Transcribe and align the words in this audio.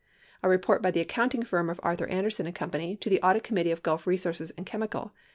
(A 0.41 0.49
report 0.49 0.81
by 0.81 0.89
the 0.89 0.99
accounting 0.99 1.43
firm 1.43 1.69
of 1.69 1.79
Arthur 1.83 2.07
Anderson 2.07 2.51
& 2.51 2.51
Co. 2.53 2.67
to 2.69 3.07
the 3.07 3.21
audit 3.21 3.43
committee 3.43 3.69
of 3.69 3.83
Gulf 3.83 4.07
Resources 4.07 4.51
& 4.59 4.65
Chemical 4.65 5.09
Co. 5.09 5.11